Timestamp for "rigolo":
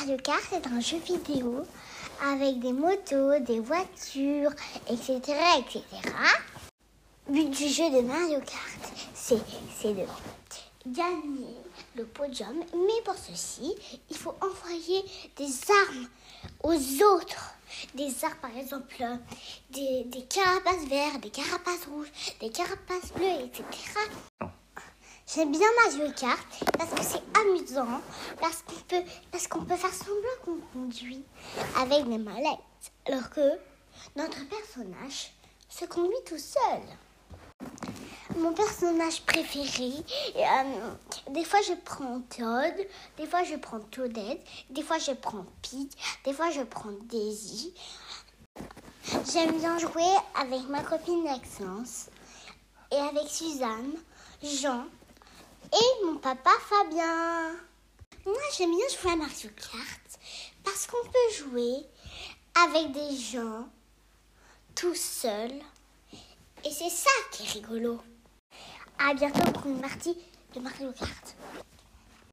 67.52-68.00